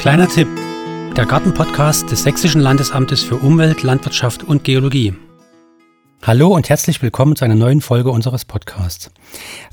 Kleiner 0.00 0.28
Tipp: 0.28 0.48
Der 1.14 1.26
Gartenpodcast 1.26 2.10
des 2.10 2.22
Sächsischen 2.22 2.62
Landesamtes 2.62 3.22
für 3.22 3.36
Umwelt, 3.36 3.82
Landwirtschaft 3.82 4.42
und 4.42 4.64
Geologie. 4.64 5.12
Hallo 6.22 6.54
und 6.54 6.70
herzlich 6.70 7.02
willkommen 7.02 7.36
zu 7.36 7.44
einer 7.44 7.54
neuen 7.54 7.82
Folge 7.82 8.10
unseres 8.10 8.46
Podcasts. 8.46 9.10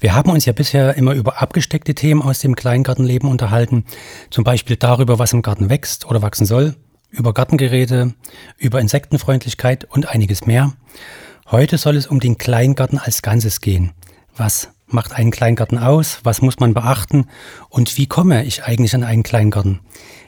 Wir 0.01 0.13
haben 0.13 0.29
uns 0.29 0.43
ja 0.43 0.51
bisher 0.51 0.95
immer 0.97 1.13
über 1.13 1.41
abgesteckte 1.41 1.95
Themen 1.95 2.21
aus 2.21 2.39
dem 2.39 2.57
Kleingartenleben 2.57 3.29
unterhalten, 3.29 3.85
zum 4.29 4.43
Beispiel 4.43 4.75
darüber, 4.75 5.17
was 5.17 5.31
im 5.31 5.41
Garten 5.41 5.69
wächst 5.69 6.05
oder 6.05 6.21
wachsen 6.21 6.45
soll, 6.45 6.75
über 7.09 7.33
Gartengeräte, 7.33 8.13
über 8.57 8.81
Insektenfreundlichkeit 8.81 9.85
und 9.85 10.09
einiges 10.09 10.45
mehr. 10.45 10.73
Heute 11.51 11.77
soll 11.77 11.95
es 11.95 12.05
um 12.05 12.19
den 12.19 12.37
Kleingarten 12.37 12.99
als 12.99 13.21
Ganzes 13.21 13.61
gehen. 13.61 13.93
Was 14.35 14.73
macht 14.87 15.11
einen 15.11 15.31
Kleingarten 15.31 15.77
aus? 15.77 16.19
Was 16.23 16.41
muss 16.41 16.59
man 16.59 16.73
beachten? 16.73 17.27
Und 17.69 17.97
wie 17.97 18.07
komme 18.07 18.45
ich 18.45 18.63
eigentlich 18.63 18.95
an 18.95 19.03
einen 19.03 19.23
Kleingarten? 19.23 19.79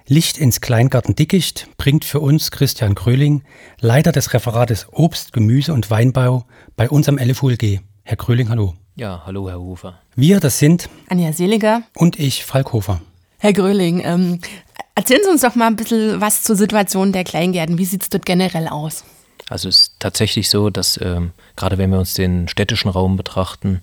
Licht 0.06 0.38
ins 0.38 0.62
Kleingartendickicht 0.62 1.68
bringt 1.78 2.04
für 2.06 2.20
uns 2.20 2.52
Christian 2.52 2.96
Kröling, 2.96 3.44
Leiter 3.80 4.12
des 4.12 4.34
Referates 4.34 4.88
Obst, 4.92 5.34
Gemüse 5.34 5.74
und 5.74 5.90
Weinbau 5.90 6.46
bei 6.76 6.90
unserem 6.90 7.18
LFULG. 7.18 7.80
Herr 8.04 8.18
Kröling, 8.18 8.50
hallo. 8.50 8.74
Ja, 8.96 9.24
hallo, 9.26 9.50
Herr 9.50 9.60
Hofer. 9.60 10.00
Wir, 10.16 10.40
das 10.40 10.60
sind 10.60 10.90
Anja 11.08 11.32
Seliger 11.32 11.84
und 11.96 12.20
ich, 12.20 12.44
Falk 12.44 12.74
Hofer. 12.74 13.02
Herr 13.38 13.54
Gröling, 13.54 14.02
ähm, 14.04 14.40
erzählen 14.96 15.22
Sie 15.24 15.30
uns 15.30 15.42
doch 15.42 15.56
mal 15.56 15.68
ein 15.68 15.78
bisschen 15.78 16.20
was 16.20 16.44
zur 16.44 16.58
Situation 16.58 17.14
der 17.14 17.24
Kleingärten. 17.24 17.78
Wie 17.78 17.86
sieht 17.86 18.04
es 18.04 18.10
dort 18.10 18.26
generell 18.26 18.68
aus? 18.68 19.06
Also 19.48 19.70
es 19.70 19.78
ist 19.78 19.96
tatsächlich 20.00 20.50
so, 20.50 20.70
dass 20.70 21.00
ähm, 21.02 21.32
gerade 21.56 21.78
wenn 21.78 21.92
wir 21.92 22.00
uns 22.00 22.14
den 22.14 22.48
städtischen 22.48 22.90
Raum 22.90 23.16
betrachten, 23.16 23.80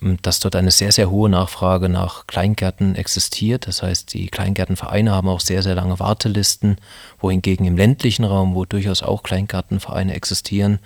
dass 0.00 0.38
dort 0.38 0.54
eine 0.54 0.70
sehr, 0.70 0.92
sehr 0.92 1.10
hohe 1.10 1.28
Nachfrage 1.28 1.88
nach 1.88 2.26
Kleingärten 2.26 2.94
existiert. 2.94 3.66
Das 3.66 3.82
heißt, 3.82 4.14
die 4.14 4.28
Kleingärtenvereine 4.28 5.10
haben 5.10 5.28
auch 5.28 5.40
sehr, 5.40 5.62
sehr 5.62 5.74
lange 5.74 5.98
Wartelisten, 5.98 6.76
wohingegen 7.20 7.66
im 7.66 7.76
ländlichen 7.76 8.24
Raum, 8.24 8.54
wo 8.54 8.64
durchaus 8.64 9.02
auch 9.02 9.24
Kleingärtenvereine 9.24 10.14
existieren, 10.14 10.78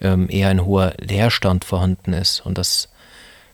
ähm, 0.00 0.28
eher 0.28 0.48
ein 0.48 0.64
hoher 0.64 0.92
Leerstand 0.98 1.64
vorhanden 1.64 2.12
ist. 2.12 2.40
Und 2.40 2.58
das 2.58 2.90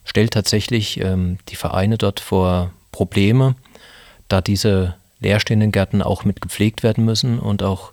stellt 0.05 0.33
tatsächlich 0.33 1.01
ähm, 1.01 1.39
die 1.49 1.57
Vereine 1.57 1.99
dort 1.99 2.19
vor 2.19 2.73
Probleme, 2.91 3.55
da 4.29 4.41
diese 4.41 4.97
leerstehenden 5.21 5.71
Gärten 5.71 6.03
auch 6.03 6.25
mit 6.25 6.41
gepflegt 6.41 6.83
werden 6.83 7.05
müssen 7.05 7.39
und 7.39 7.63
auch 7.63 7.93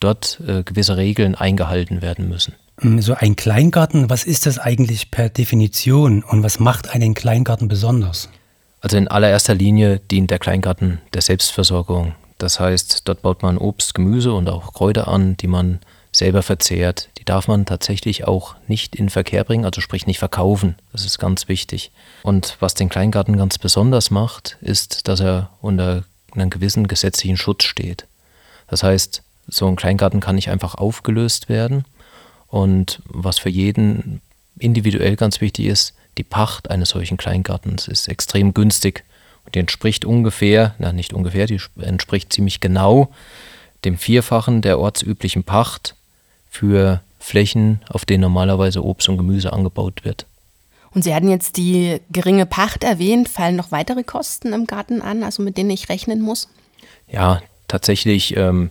dort 0.00 0.40
äh, 0.46 0.62
gewisse 0.62 0.96
Regeln 0.96 1.34
eingehalten 1.34 2.00
werden 2.00 2.28
müssen. 2.28 2.54
Hm, 2.80 3.00
so 3.00 3.14
ein 3.14 3.36
Kleingarten, 3.36 4.10
was 4.10 4.24
ist 4.24 4.46
das 4.46 4.58
eigentlich 4.58 5.10
per 5.10 5.28
Definition 5.28 6.22
und 6.22 6.42
was 6.42 6.58
macht 6.58 6.90
einen 6.90 7.14
Kleingarten 7.14 7.68
besonders? 7.68 8.28
Also 8.80 8.96
in 8.96 9.08
allererster 9.08 9.54
Linie 9.54 10.00
dient 10.00 10.30
der 10.30 10.38
Kleingarten 10.38 11.00
der 11.14 11.22
Selbstversorgung. 11.22 12.14
Das 12.38 12.60
heißt, 12.60 13.08
dort 13.08 13.22
baut 13.22 13.42
man 13.42 13.56
Obst, 13.58 13.94
Gemüse 13.94 14.32
und 14.32 14.48
auch 14.48 14.74
Kräuter 14.74 15.08
an, 15.08 15.36
die 15.36 15.46
man 15.46 15.80
selber 16.12 16.42
verzehrt. 16.42 17.08
Die 17.18 17.24
darf 17.24 17.48
man 17.48 17.64
tatsächlich 17.64 18.26
auch 18.26 18.56
nicht 18.68 18.94
in 18.94 19.08
Verkehr 19.08 19.44
bringen, 19.44 19.64
also 19.64 19.80
sprich 19.80 20.06
nicht 20.06 20.18
verkaufen. 20.18 20.74
Das 20.92 21.04
ist 21.04 21.18
ganz 21.18 21.48
wichtig. 21.48 21.92
Und 22.22 22.56
was 22.60 22.74
den 22.74 22.88
Kleingarten 22.88 23.36
ganz 23.36 23.58
besonders 23.58 24.10
macht, 24.10 24.58
ist, 24.60 25.08
dass 25.08 25.20
er 25.20 25.50
unter 25.60 26.04
einem 26.34 26.50
gewissen 26.50 26.88
gesetzlichen 26.88 27.36
Schutz 27.36 27.64
steht. 27.64 28.06
Das 28.66 28.82
heißt, 28.82 29.22
so 29.46 29.66
ein 29.66 29.76
Kleingarten 29.76 30.20
kann 30.20 30.34
nicht 30.34 30.50
einfach 30.50 30.74
aufgelöst 30.74 31.48
werden 31.48 31.84
und 32.54 33.02
was 33.06 33.40
für 33.40 33.48
jeden 33.48 34.20
individuell 34.60 35.16
ganz 35.16 35.40
wichtig 35.40 35.66
ist, 35.66 35.92
die 36.18 36.22
Pacht 36.22 36.70
eines 36.70 36.90
solchen 36.90 37.16
Kleingartens 37.16 37.88
ist 37.88 38.06
extrem 38.06 38.54
günstig. 38.54 39.02
Und 39.44 39.56
die 39.56 39.58
entspricht 39.58 40.04
ungefähr, 40.04 40.76
na 40.78 40.92
nicht 40.92 41.14
ungefähr, 41.14 41.46
die 41.46 41.58
entspricht 41.80 42.32
ziemlich 42.32 42.60
genau 42.60 43.10
dem 43.84 43.98
Vierfachen 43.98 44.62
der 44.62 44.78
ortsüblichen 44.78 45.42
Pacht 45.42 45.96
für 46.48 47.00
Flächen, 47.18 47.82
auf 47.88 48.04
denen 48.04 48.20
normalerweise 48.20 48.84
Obst 48.84 49.08
und 49.08 49.16
Gemüse 49.16 49.52
angebaut 49.52 50.04
wird. 50.04 50.24
Und 50.92 51.02
Sie 51.02 51.12
hatten 51.12 51.30
jetzt 51.30 51.56
die 51.56 52.00
geringe 52.12 52.46
Pacht 52.46 52.84
erwähnt. 52.84 53.28
Fallen 53.28 53.56
noch 53.56 53.72
weitere 53.72 54.04
Kosten 54.04 54.52
im 54.52 54.68
Garten 54.68 55.02
an, 55.02 55.24
also 55.24 55.42
mit 55.42 55.58
denen 55.58 55.70
ich 55.70 55.88
rechnen 55.88 56.20
muss? 56.20 56.48
Ja, 57.10 57.42
tatsächlich 57.66 58.36
ähm, 58.36 58.70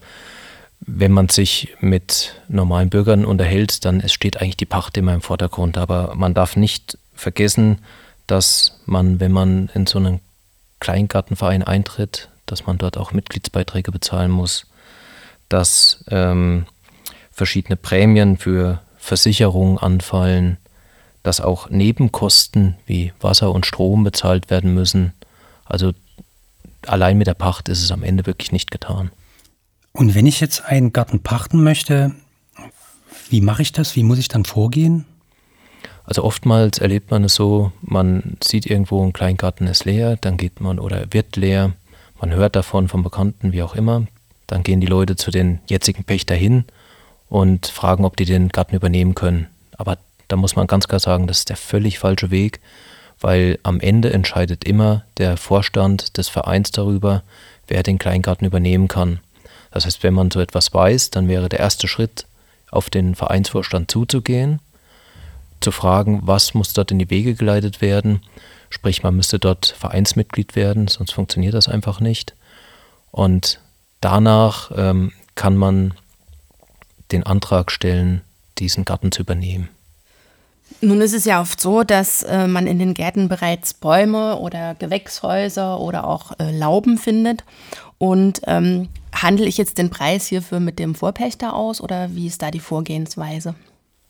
wenn 0.85 1.11
man 1.11 1.29
sich 1.29 1.75
mit 1.79 2.35
normalen 2.47 2.89
Bürgern 2.89 3.25
unterhält, 3.25 3.85
dann 3.85 4.07
steht 4.09 4.41
eigentlich 4.41 4.57
die 4.57 4.65
Pacht 4.65 4.97
immer 4.97 5.13
im 5.13 5.21
Vordergrund. 5.21 5.77
Aber 5.77 6.13
man 6.15 6.33
darf 6.33 6.55
nicht 6.55 6.97
vergessen, 7.13 7.79
dass 8.27 8.79
man, 8.85 9.19
wenn 9.19 9.31
man 9.31 9.69
in 9.73 9.85
so 9.87 9.99
einen 9.99 10.19
Kleingartenverein 10.79 11.63
eintritt, 11.63 12.29
dass 12.45 12.65
man 12.65 12.77
dort 12.77 12.97
auch 12.97 13.13
Mitgliedsbeiträge 13.13 13.91
bezahlen 13.91 14.31
muss, 14.31 14.67
dass 15.49 16.03
ähm, 16.09 16.65
verschiedene 17.31 17.77
Prämien 17.77 18.37
für 18.37 18.81
Versicherungen 18.97 19.77
anfallen, 19.77 20.57
dass 21.23 21.39
auch 21.39 21.69
Nebenkosten 21.69 22.75
wie 22.85 23.13
Wasser 23.21 23.51
und 23.51 23.65
Strom 23.65 24.03
bezahlt 24.03 24.49
werden 24.49 24.73
müssen. 24.73 25.13
Also 25.65 25.93
allein 26.85 27.17
mit 27.17 27.27
der 27.27 27.33
Pacht 27.33 27.69
ist 27.69 27.81
es 27.81 27.91
am 27.91 28.03
Ende 28.03 28.25
wirklich 28.25 28.51
nicht 28.51 28.71
getan. 28.71 29.11
Und 29.95 30.15
wenn 30.15 30.25
ich 30.25 30.39
jetzt 30.39 30.65
einen 30.65 30.91
Garten 30.91 31.21
pachten 31.21 31.63
möchte, 31.63 32.13
wie 33.29 33.41
mache 33.41 33.61
ich 33.61 33.71
das? 33.71 33.95
Wie 33.95 34.03
muss 34.03 34.17
ich 34.17 34.27
dann 34.27 34.43
vorgehen? 34.43 35.05
Also 36.03 36.23
oftmals 36.23 36.79
erlebt 36.79 37.11
man 37.11 37.23
es 37.23 37.35
so, 37.35 37.71
man 37.81 38.37
sieht 38.43 38.65
irgendwo 38.65 39.05
ein 39.05 39.13
Kleingarten 39.13 39.67
ist 39.67 39.85
leer, 39.85 40.17
dann 40.19 40.37
geht 40.37 40.59
man 40.59 40.79
oder 40.79 41.05
wird 41.11 41.35
leer, 41.35 41.73
man 42.19 42.31
hört 42.31 42.55
davon 42.55 42.87
von 42.87 43.03
Bekannten, 43.03 43.53
wie 43.53 43.61
auch 43.61 43.75
immer, 43.75 44.07
dann 44.47 44.63
gehen 44.63 44.81
die 44.81 44.87
Leute 44.87 45.15
zu 45.15 45.31
den 45.31 45.59
jetzigen 45.67 46.03
Pächter 46.03 46.35
hin 46.35 46.65
und 47.29 47.67
fragen, 47.67 48.03
ob 48.03 48.17
die 48.17 48.25
den 48.25 48.49
Garten 48.49 48.75
übernehmen 48.75 49.15
können. 49.15 49.47
Aber 49.77 49.97
da 50.27 50.35
muss 50.35 50.55
man 50.55 50.67
ganz 50.67 50.87
klar 50.87 50.99
sagen, 50.99 51.27
das 51.27 51.39
ist 51.39 51.49
der 51.49 51.57
völlig 51.57 51.99
falsche 51.99 52.31
Weg, 52.31 52.59
weil 53.21 53.59
am 53.63 53.79
Ende 53.79 54.11
entscheidet 54.11 54.65
immer 54.65 55.05
der 55.17 55.37
Vorstand 55.37 56.17
des 56.17 56.29
Vereins 56.29 56.71
darüber, 56.71 57.23
wer 57.67 57.83
den 57.83 57.99
Kleingarten 57.99 58.45
übernehmen 58.45 58.87
kann. 58.87 59.19
Das 59.73 59.85
heißt, 59.85 60.03
wenn 60.03 60.13
man 60.13 60.29
so 60.29 60.39
etwas 60.39 60.71
weiß, 60.71 61.09
dann 61.09 61.27
wäre 61.27 61.49
der 61.49 61.59
erste 61.59 61.87
Schritt, 61.87 62.27
auf 62.69 62.89
den 62.89 63.15
Vereinsvorstand 63.15 63.89
zuzugehen, 63.89 64.59
zu 65.61 65.71
fragen, 65.71 66.21
was 66.23 66.53
muss 66.53 66.73
dort 66.73 66.91
in 66.91 66.99
die 66.99 67.09
Wege 67.09 67.33
geleitet 67.33 67.81
werden. 67.81 68.21
Sprich, 68.69 69.01
man 69.01 69.15
müsste 69.15 69.39
dort 69.39 69.67
Vereinsmitglied 69.77 70.55
werden, 70.55 70.87
sonst 70.87 71.11
funktioniert 71.11 71.55
das 71.55 71.67
einfach 71.67 71.99
nicht. 71.99 72.35
Und 73.11 73.59
danach 73.99 74.71
ähm, 74.75 75.11
kann 75.35 75.57
man 75.57 75.95
den 77.11 77.23
Antrag 77.23 77.71
stellen, 77.71 78.21
diesen 78.59 78.85
Garten 78.85 79.11
zu 79.11 79.21
übernehmen. 79.21 79.69
Nun 80.81 81.01
ist 81.01 81.13
es 81.13 81.25
ja 81.25 81.41
oft 81.41 81.59
so, 81.59 81.83
dass 81.83 82.23
äh, 82.23 82.47
man 82.47 82.67
in 82.67 82.77
den 82.77 82.93
Gärten 82.93 83.27
bereits 83.27 83.73
Bäume 83.73 84.37
oder 84.37 84.75
Gewächshäuser 84.75 85.79
oder 85.79 86.05
auch 86.05 86.31
äh, 86.39 86.51
Lauben 86.51 86.97
findet. 86.97 87.43
Und 87.97 88.41
ähm, 88.45 88.89
handle 89.23 89.47
ich 89.47 89.57
jetzt 89.57 89.77
den 89.77 89.89
Preis 89.89 90.27
hierfür 90.27 90.59
mit 90.59 90.77
dem 90.77 90.95
Vorpächter 90.95 91.55
aus 91.55 91.81
oder 91.81 92.13
wie 92.15 92.27
ist 92.27 92.41
da 92.41 92.51
die 92.51 92.59
Vorgehensweise? 92.59 93.55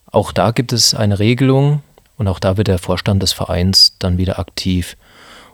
Auch 0.08 0.32
da 0.32 0.52
gibt 0.52 0.74
es 0.74 0.94
eine 0.94 1.20
Regelung 1.20 1.82
und 2.18 2.28
auch 2.28 2.40
da 2.40 2.58
wird 2.58 2.68
der 2.68 2.80
Vorstand 2.80 3.24
des 3.24 3.34
Vereins 3.34 3.96
dann 4.00 4.18
wieder 4.18 4.40
aktiv. 4.40 4.98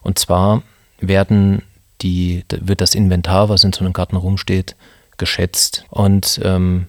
Und 0.01 0.19
zwar 0.19 0.63
werden 0.99 1.61
die, 2.01 2.43
wird 2.49 2.81
das 2.81 2.95
Inventar, 2.95 3.49
was 3.49 3.63
in 3.63 3.73
so 3.73 3.81
einem 3.81 3.93
Garten 3.93 4.15
rumsteht, 4.15 4.75
geschätzt. 5.17 5.85
Und 5.89 6.39
ähm, 6.43 6.87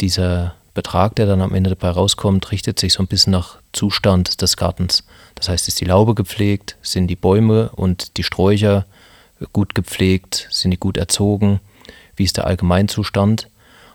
dieser 0.00 0.54
Betrag, 0.74 1.16
der 1.16 1.26
dann 1.26 1.40
am 1.40 1.54
Ende 1.54 1.70
dabei 1.70 1.90
rauskommt, 1.90 2.52
richtet 2.52 2.78
sich 2.78 2.92
so 2.92 3.02
ein 3.02 3.08
bisschen 3.08 3.32
nach 3.32 3.58
Zustand 3.72 4.42
des 4.42 4.56
Gartens. 4.56 5.04
Das 5.34 5.48
heißt, 5.48 5.66
ist 5.68 5.80
die 5.80 5.84
Laube 5.86 6.14
gepflegt, 6.14 6.76
sind 6.82 7.08
die 7.08 7.16
Bäume 7.16 7.70
und 7.70 8.16
die 8.16 8.22
Sträucher 8.22 8.86
gut 9.52 9.74
gepflegt, 9.74 10.48
sind 10.50 10.70
die 10.70 10.78
gut 10.78 10.96
erzogen, 10.96 11.60
wie 12.18 12.24
ist 12.24 12.36
der 12.36 12.46
Allgemeinzustand. 12.46 13.48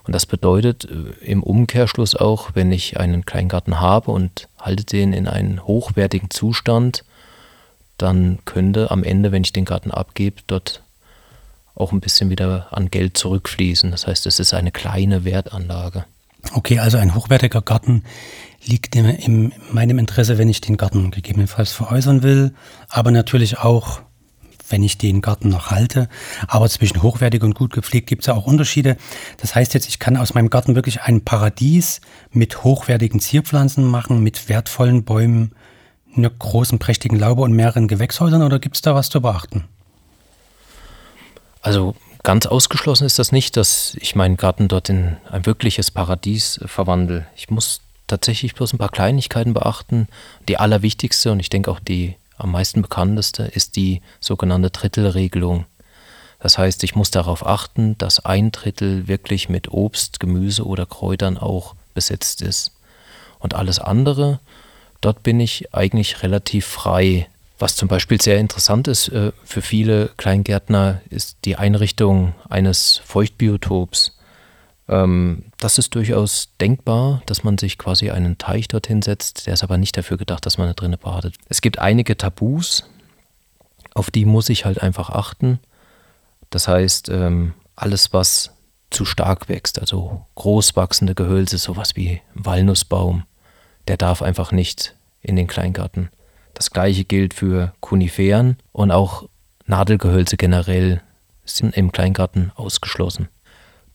Und 0.05 0.13
das 0.13 0.25
bedeutet 0.25 0.85
äh, 0.85 1.25
im 1.25 1.43
Umkehrschluss 1.43 2.15
auch, 2.15 2.51
wenn 2.53 2.71
ich 2.71 2.99
einen 2.99 3.25
Kleingarten 3.25 3.79
habe 3.79 4.11
und 4.11 4.49
halte 4.59 4.83
den 4.83 5.13
in 5.13 5.27
einen 5.27 5.65
hochwertigen 5.65 6.29
Zustand, 6.29 7.03
dann 7.97 8.39
könnte 8.45 8.91
am 8.91 9.03
Ende, 9.03 9.31
wenn 9.31 9.43
ich 9.43 9.53
den 9.53 9.65
Garten 9.65 9.91
abgebe, 9.91 10.41
dort 10.47 10.81
auch 11.75 11.91
ein 11.91 12.01
bisschen 12.01 12.29
wieder 12.29 12.67
an 12.71 12.91
Geld 12.91 13.17
zurückfließen. 13.17 13.91
Das 13.91 14.07
heißt, 14.07 14.25
es 14.27 14.39
ist 14.39 14.53
eine 14.53 14.71
kleine 14.71 15.25
Wertanlage. 15.25 16.05
Okay, 16.53 16.79
also 16.79 16.97
ein 16.97 17.15
hochwertiger 17.15 17.61
Garten 17.61 18.03
liegt 18.65 18.95
in 18.95 19.53
meinem 19.71 19.97
Interesse, 19.97 20.37
wenn 20.37 20.49
ich 20.49 20.61
den 20.61 20.77
Garten 20.77 21.11
gegebenenfalls 21.11 21.71
veräußern 21.71 22.21
will, 22.23 22.53
aber 22.89 23.11
natürlich 23.11 23.59
auch 23.59 24.01
wenn 24.69 24.83
ich 24.83 24.97
den 24.97 25.21
Garten 25.21 25.49
noch 25.49 25.71
halte. 25.71 26.09
Aber 26.47 26.69
zwischen 26.69 27.01
hochwertig 27.01 27.43
und 27.43 27.55
gut 27.55 27.73
gepflegt 27.73 28.07
gibt 28.07 28.23
es 28.23 28.27
ja 28.27 28.33
auch 28.33 28.45
Unterschiede. 28.45 28.97
Das 29.37 29.55
heißt 29.55 29.73
jetzt, 29.73 29.87
ich 29.87 29.99
kann 29.99 30.17
aus 30.17 30.33
meinem 30.33 30.49
Garten 30.49 30.75
wirklich 30.75 31.01
ein 31.01 31.23
Paradies 31.23 32.01
mit 32.31 32.63
hochwertigen 32.63 33.19
Zierpflanzen 33.19 33.85
machen, 33.85 34.23
mit 34.23 34.49
wertvollen 34.49 35.03
Bäumen, 35.03 35.53
einer 36.15 36.29
großen, 36.29 36.79
prächtigen 36.79 37.17
Laube 37.17 37.41
und 37.41 37.53
mehreren 37.53 37.87
Gewächshäusern 37.87 38.43
oder 38.43 38.59
gibt 38.59 38.75
es 38.75 38.81
da 38.81 38.93
was 38.93 39.09
zu 39.09 39.21
beachten? 39.21 39.65
Also 41.61 41.95
Ganz 42.23 42.45
ausgeschlossen 42.45 43.05
ist 43.05 43.19
das 43.19 43.33
nicht, 43.33 43.57
dass 43.57 43.97
ich 43.99 44.15
meinen 44.15 44.37
Garten 44.37 44.69
dort 44.69 44.87
in 44.87 45.17
ein 45.29 45.45
wirkliches 45.45 45.91
Paradies 45.91 46.57
verwandle. 46.65 47.27
Ich 47.35 47.49
muss 47.49 47.81
tatsächlich 48.07 48.55
bloß 48.55 48.71
ein 48.71 48.77
paar 48.77 48.89
Kleinigkeiten 48.89 49.53
beachten. 49.53 50.07
Die 50.47 50.57
allerwichtigste 50.57 51.33
und 51.33 51.41
ich 51.41 51.49
denke 51.49 51.69
auch 51.69 51.81
die 51.81 52.15
am 52.43 52.51
meisten 52.51 52.81
bekannteste 52.81 53.43
ist 53.43 53.75
die 53.75 54.01
sogenannte 54.19 54.69
Drittelregelung. 54.69 55.65
Das 56.39 56.57
heißt, 56.57 56.83
ich 56.83 56.95
muss 56.95 57.09
darauf 57.09 57.45
achten, 57.45 57.97
dass 57.97 58.25
ein 58.25 58.51
Drittel 58.51 59.07
wirklich 59.07 59.47
mit 59.47 59.71
Obst, 59.71 60.19
Gemüse 60.19 60.65
oder 60.65 60.85
Kräutern 60.85 61.37
auch 61.37 61.75
besetzt 61.93 62.41
ist. 62.41 62.71
Und 63.39 63.53
alles 63.53 63.79
andere, 63.79 64.39
dort 64.99 65.23
bin 65.23 65.39
ich 65.39 65.73
eigentlich 65.73 66.21
relativ 66.21 66.65
frei. 66.65 67.27
Was 67.59 67.75
zum 67.75 67.87
Beispiel 67.87 68.21
sehr 68.21 68.39
interessant 68.39 68.87
ist 68.89 69.07
äh, 69.09 69.31
für 69.45 69.61
viele 69.61 70.09
Kleingärtner, 70.17 71.01
ist 71.09 71.37
die 71.45 71.55
Einrichtung 71.55 72.33
eines 72.49 73.01
Feuchtbiotops. 73.05 74.12
Ähm, 74.93 75.45
das 75.57 75.79
ist 75.79 75.95
durchaus 75.95 76.49
denkbar, 76.61 77.23
dass 77.25 77.43
man 77.43 77.57
sich 77.57 77.77
quasi 77.77 78.11
einen 78.11 78.37
Teich 78.37 78.67
dorthin 78.67 79.01
setzt. 79.01 79.47
Der 79.47 79.55
ist 79.55 79.63
aber 79.63 79.77
nicht 79.77 79.97
dafür 79.97 80.17
gedacht, 80.17 80.45
dass 80.45 80.57
man 80.57 80.67
da 80.67 80.73
drinnen 80.73 80.99
badet. 80.99 81.35
Es 81.49 81.61
gibt 81.61 81.79
einige 81.79 82.15
Tabus, 82.15 82.85
auf 83.95 84.11
die 84.11 84.25
muss 84.25 84.49
ich 84.49 84.65
halt 84.65 84.81
einfach 84.81 85.09
achten. 85.09 85.59
Das 86.51 86.67
heißt, 86.67 87.09
ähm, 87.09 87.53
alles, 87.75 88.13
was 88.13 88.51
zu 88.91 89.05
stark 89.05 89.49
wächst, 89.49 89.79
also 89.79 90.25
groß 90.35 90.75
wachsende 90.75 91.15
Gehölze, 91.15 91.57
sowas 91.57 91.95
wie 91.95 92.21
Walnussbaum, 92.35 93.23
der 93.87 93.97
darf 93.97 94.21
einfach 94.21 94.51
nicht 94.51 94.95
in 95.21 95.35
den 95.35 95.47
Kleingarten. 95.47 96.09
Das 96.53 96.69
gleiche 96.69 97.03
gilt 97.03 97.33
für 97.33 97.73
Koniferen 97.79 98.57
und 98.71 98.91
auch 98.91 99.27
Nadelgehölze 99.65 100.37
generell 100.37 101.01
sind 101.45 101.75
im 101.75 101.91
Kleingarten 101.91 102.51
ausgeschlossen. 102.55 103.29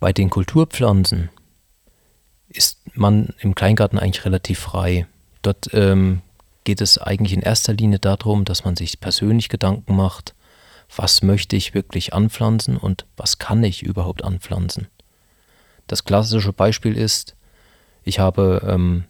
Bei 0.01 0.13
den 0.13 0.31
Kulturpflanzen 0.31 1.29
ist 2.49 2.81
man 2.95 3.35
im 3.41 3.55
Kleingarten 3.55 3.99
eigentlich 3.99 4.25
relativ 4.25 4.61
frei. 4.61 5.07
Dort 5.43 5.71
ähm, 5.73 6.23
geht 6.65 6.81
es 6.81 6.99
eigentlich 6.99 7.33
in 7.33 7.43
erster 7.43 7.73
Linie 7.73 7.99
darum, 7.99 8.45
dass 8.45 8.65
man 8.65 8.77
sich 8.77 9.01
persönlich 9.01 9.49
Gedanken 9.49 9.97
macht, 9.97 10.35
was 10.95 11.23
möchte 11.23 11.57
ich 11.57 11.75
wirklich 11.75 12.15
anpflanzen 12.15 12.77
und 12.77 13.07
was 13.17 13.39
kann 13.39 13.63
ich 13.65 13.83
überhaupt 13.83 14.25
anpflanzen. 14.25 14.87
Das 15.87 16.05
klassische 16.05 16.53
Beispiel 16.53 16.97
ist, 16.97 17.35
ich 18.05 18.19
habe 18.19 18.63
ähm, 18.67 19.05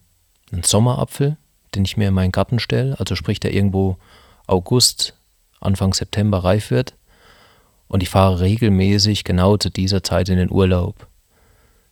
einen 0.51 0.63
Sommerapfel, 0.63 1.37
den 1.75 1.85
ich 1.85 1.97
mir 1.97 2.09
in 2.09 2.15
meinen 2.15 2.33
Garten 2.33 2.59
stelle, 2.59 2.99
also 2.99 3.15
sprich, 3.15 3.41
der 3.41 3.53
irgendwo 3.53 3.99
August, 4.47 5.15
Anfang 5.61 5.93
September 5.93 6.39
reif 6.39 6.71
wird 6.71 6.95
und 7.89 8.03
ich 8.03 8.11
fahre 8.11 8.41
regelmäßig 8.41 9.25
genau 9.25 9.57
zu 9.57 9.71
dieser 9.71 10.03
Zeit 10.03 10.29
in 10.29 10.37
den 10.37 10.51
Urlaub. 10.51 11.09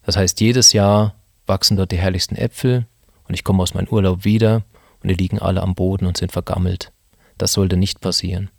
Das 0.04 0.16
heißt, 0.16 0.40
jedes 0.40 0.72
Jahr 0.72 1.14
wachsen 1.46 1.76
dort 1.76 1.90
die 1.90 1.98
herrlichsten 1.98 2.36
Äpfel 2.36 2.86
und 3.26 3.34
ich 3.34 3.44
komme 3.44 3.62
aus 3.62 3.74
meinem 3.74 3.88
Urlaub 3.88 4.24
wieder 4.24 4.62
und 5.02 5.08
die 5.08 5.14
liegen 5.14 5.40
alle 5.40 5.62
am 5.62 5.74
Boden 5.74 6.06
und 6.06 6.16
sind 6.16 6.32
vergammelt. 6.32 6.92
Das 7.38 7.52
sollte 7.52 7.76
nicht 7.76 8.00
passieren. 8.00 8.50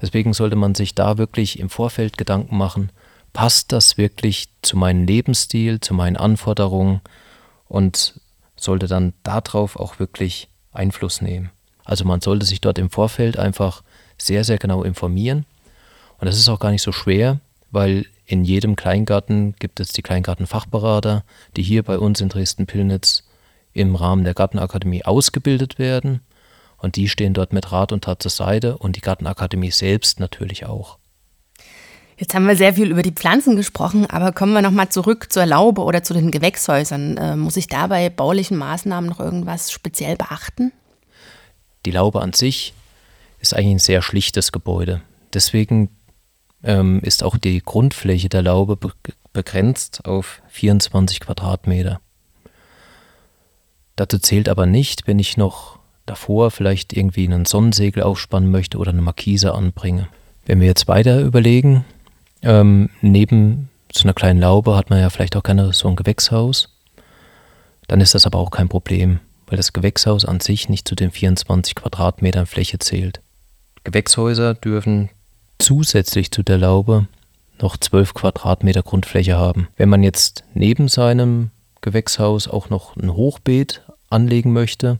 Deswegen 0.00 0.32
sollte 0.32 0.56
man 0.56 0.74
sich 0.74 0.94
da 0.94 1.18
wirklich 1.18 1.58
im 1.58 1.70
Vorfeld 1.70 2.18
Gedanken 2.18 2.56
machen, 2.56 2.90
passt 3.32 3.72
das 3.72 3.96
wirklich 3.96 4.48
zu 4.62 4.76
meinem 4.76 5.06
Lebensstil, 5.06 5.80
zu 5.80 5.94
meinen 5.94 6.16
Anforderungen 6.16 7.00
und 7.66 8.20
sollte 8.56 8.86
dann 8.86 9.14
darauf 9.22 9.76
auch 9.76 9.98
wirklich 9.98 10.48
Einfluss 10.72 11.20
nehmen. 11.20 11.50
Also 11.84 12.04
man 12.04 12.20
sollte 12.20 12.46
sich 12.46 12.60
dort 12.60 12.78
im 12.78 12.90
Vorfeld 12.90 13.38
einfach 13.38 13.82
sehr, 14.16 14.44
sehr 14.44 14.58
genau 14.58 14.82
informieren 14.82 15.46
und 16.24 16.28
das 16.28 16.38
ist 16.38 16.48
auch 16.48 16.58
gar 16.58 16.70
nicht 16.70 16.80
so 16.80 16.90
schwer, 16.90 17.38
weil 17.70 18.06
in 18.24 18.46
jedem 18.46 18.76
Kleingarten 18.76 19.54
gibt 19.58 19.78
es 19.78 19.88
die 19.88 20.00
Kleingartenfachberater, 20.00 21.22
die 21.54 21.62
hier 21.62 21.82
bei 21.82 21.98
uns 21.98 22.22
in 22.22 22.30
Dresden-Pillnitz 22.30 23.24
im 23.74 23.94
Rahmen 23.94 24.24
der 24.24 24.32
Gartenakademie 24.32 25.04
ausgebildet 25.04 25.78
werden. 25.78 26.20
Und 26.78 26.96
die 26.96 27.10
stehen 27.10 27.34
dort 27.34 27.52
mit 27.52 27.72
Rat 27.72 27.92
und 27.92 28.04
Tat 28.04 28.22
zur 28.22 28.30
Seite 28.30 28.78
und 28.78 28.96
die 28.96 29.02
Gartenakademie 29.02 29.70
selbst 29.70 30.18
natürlich 30.18 30.64
auch. 30.64 30.96
Jetzt 32.16 32.34
haben 32.34 32.46
wir 32.46 32.56
sehr 32.56 32.72
viel 32.72 32.90
über 32.90 33.02
die 33.02 33.12
Pflanzen 33.12 33.54
gesprochen, 33.54 34.06
aber 34.06 34.32
kommen 34.32 34.54
wir 34.54 34.62
nochmal 34.62 34.88
zurück 34.88 35.30
zur 35.30 35.44
Laube 35.44 35.82
oder 35.82 36.02
zu 36.04 36.14
den 36.14 36.30
Gewächshäusern. 36.30 37.18
Äh, 37.18 37.36
muss 37.36 37.58
ich 37.58 37.66
da 37.66 37.86
bei 37.88 38.08
baulichen 38.08 38.56
Maßnahmen 38.56 39.10
noch 39.10 39.20
irgendwas 39.20 39.70
speziell 39.70 40.16
beachten? 40.16 40.72
Die 41.84 41.90
Laube 41.90 42.22
an 42.22 42.32
sich 42.32 42.72
ist 43.40 43.52
eigentlich 43.52 43.74
ein 43.74 43.78
sehr 43.78 44.00
schlichtes 44.00 44.52
Gebäude. 44.52 45.02
Deswegen 45.34 45.90
ähm, 46.64 47.00
ist 47.00 47.22
auch 47.22 47.36
die 47.36 47.62
Grundfläche 47.62 48.28
der 48.28 48.42
Laube 48.42 48.76
be 48.76 48.92
begrenzt 49.32 50.04
auf 50.04 50.40
24 50.46 51.18
Quadratmeter. 51.18 52.00
Dazu 53.96 54.18
zählt 54.18 54.48
aber 54.48 54.64
nicht, 54.64 55.08
wenn 55.08 55.18
ich 55.18 55.36
noch 55.36 55.80
davor 56.06 56.52
vielleicht 56.52 56.92
irgendwie 56.92 57.26
einen 57.26 57.44
Sonnensegel 57.44 58.04
aufspannen 58.04 58.52
möchte 58.52 58.78
oder 58.78 58.90
eine 58.92 59.02
Markise 59.02 59.52
anbringe. 59.52 60.06
Wenn 60.46 60.60
wir 60.60 60.68
jetzt 60.68 60.86
weiter 60.86 61.20
überlegen, 61.20 61.84
ähm, 62.42 62.90
neben 63.00 63.70
so 63.92 64.04
einer 64.04 64.14
kleinen 64.14 64.40
Laube 64.40 64.76
hat 64.76 64.90
man 64.90 65.00
ja 65.00 65.10
vielleicht 65.10 65.34
auch 65.34 65.42
gerne 65.42 65.72
so 65.72 65.88
ein 65.88 65.96
Gewächshaus, 65.96 66.68
dann 67.88 68.00
ist 68.00 68.14
das 68.14 68.26
aber 68.26 68.38
auch 68.38 68.52
kein 68.52 68.68
Problem, 68.68 69.18
weil 69.46 69.56
das 69.56 69.72
Gewächshaus 69.72 70.24
an 70.24 70.38
sich 70.38 70.68
nicht 70.68 70.86
zu 70.86 70.94
den 70.94 71.10
24 71.10 71.74
Quadratmetern 71.74 72.46
Fläche 72.46 72.78
zählt. 72.78 73.20
Gewächshäuser 73.82 74.54
dürfen 74.54 75.10
zusätzlich 75.58 76.30
zu 76.30 76.42
der 76.42 76.58
Laube 76.58 77.06
noch 77.60 77.76
12 77.76 78.14
Quadratmeter 78.14 78.82
Grundfläche 78.82 79.36
haben. 79.36 79.68
Wenn 79.76 79.88
man 79.88 80.02
jetzt 80.02 80.44
neben 80.54 80.88
seinem 80.88 81.50
Gewächshaus 81.80 82.48
auch 82.48 82.70
noch 82.70 82.96
ein 82.96 83.12
Hochbeet 83.12 83.82
anlegen 84.10 84.52
möchte, 84.52 84.98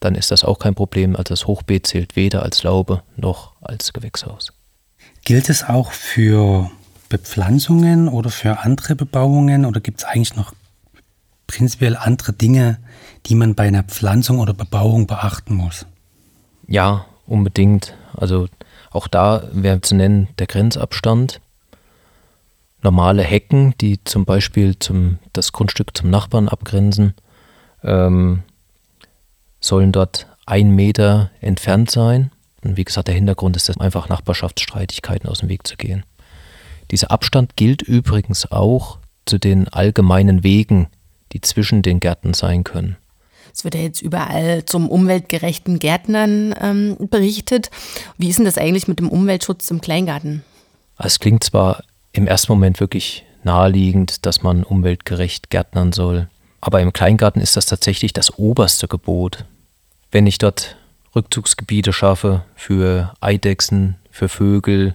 dann 0.00 0.14
ist 0.14 0.30
das 0.30 0.44
auch 0.44 0.58
kein 0.58 0.74
Problem. 0.74 1.16
Also 1.16 1.34
das 1.34 1.46
Hochbeet 1.46 1.86
zählt 1.86 2.16
weder 2.16 2.42
als 2.42 2.62
Laube 2.62 3.02
noch 3.16 3.52
als 3.60 3.92
Gewächshaus. 3.92 4.52
Gilt 5.24 5.48
es 5.48 5.64
auch 5.64 5.92
für 5.92 6.70
Bepflanzungen 7.08 8.08
oder 8.08 8.30
für 8.30 8.60
andere 8.60 8.94
Bebauungen 8.94 9.64
oder 9.64 9.80
gibt 9.80 10.00
es 10.00 10.04
eigentlich 10.04 10.36
noch 10.36 10.52
prinzipiell 11.46 11.96
andere 11.96 12.32
Dinge, 12.32 12.78
die 13.26 13.34
man 13.34 13.54
bei 13.54 13.66
einer 13.66 13.82
Pflanzung 13.82 14.38
oder 14.38 14.52
Bebauung 14.52 15.06
beachten 15.06 15.54
muss? 15.54 15.86
Ja, 16.68 17.06
unbedingt. 17.26 17.94
Also 18.14 18.48
auch 18.96 19.08
da 19.08 19.44
wäre 19.52 19.80
zu 19.80 19.94
nennen 19.94 20.28
der 20.38 20.46
Grenzabstand. 20.46 21.40
Normale 22.82 23.22
Hecken, 23.22 23.74
die 23.80 24.02
zum 24.04 24.24
Beispiel 24.24 24.78
zum, 24.78 25.18
das 25.32 25.52
Grundstück 25.52 25.96
zum 25.96 26.10
Nachbarn 26.10 26.48
abgrenzen, 26.48 27.14
ähm, 27.82 28.42
sollen 29.60 29.92
dort 29.92 30.26
ein 30.46 30.70
Meter 30.70 31.30
entfernt 31.40 31.90
sein. 31.90 32.30
Und 32.62 32.76
wie 32.76 32.84
gesagt, 32.84 33.08
der 33.08 33.14
Hintergrund 33.14 33.56
ist, 33.56 33.80
einfach 33.80 34.08
Nachbarschaftsstreitigkeiten 34.08 35.28
aus 35.28 35.40
dem 35.40 35.48
Weg 35.48 35.66
zu 35.66 35.76
gehen. 35.76 36.04
Dieser 36.90 37.10
Abstand 37.10 37.56
gilt 37.56 37.82
übrigens 37.82 38.50
auch 38.50 38.98
zu 39.24 39.38
den 39.38 39.68
allgemeinen 39.68 40.44
Wegen, 40.44 40.88
die 41.32 41.40
zwischen 41.40 41.82
den 41.82 42.00
Gärten 42.00 42.34
sein 42.34 42.64
können. 42.64 42.96
Es 43.56 43.64
wird 43.64 43.74
ja 43.74 43.80
jetzt 43.80 44.02
überall 44.02 44.66
zum 44.66 44.90
umweltgerechten 44.90 45.78
Gärtnern 45.78 46.54
ähm, 46.60 46.96
berichtet. 47.08 47.70
Wie 48.18 48.28
ist 48.28 48.36
denn 48.36 48.44
das 48.44 48.58
eigentlich 48.58 48.86
mit 48.86 48.98
dem 48.98 49.08
Umweltschutz 49.08 49.70
im 49.70 49.80
Kleingarten? 49.80 50.44
Es 50.98 51.20
klingt 51.20 51.42
zwar 51.42 51.82
im 52.12 52.26
ersten 52.26 52.52
Moment 52.52 52.80
wirklich 52.80 53.24
naheliegend, 53.44 54.26
dass 54.26 54.42
man 54.42 54.62
umweltgerecht 54.62 55.48
gärtnern 55.48 55.92
soll, 55.92 56.28
aber 56.60 56.82
im 56.82 56.92
Kleingarten 56.92 57.40
ist 57.40 57.56
das 57.56 57.64
tatsächlich 57.64 58.12
das 58.12 58.38
oberste 58.38 58.88
Gebot. 58.88 59.46
Wenn 60.10 60.26
ich 60.26 60.36
dort 60.36 60.76
Rückzugsgebiete 61.14 61.94
schaffe 61.94 62.44
für 62.56 63.14
Eidechsen, 63.22 63.96
für 64.10 64.28
Vögel, 64.28 64.94